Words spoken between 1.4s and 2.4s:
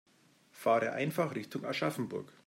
Aschaffenburg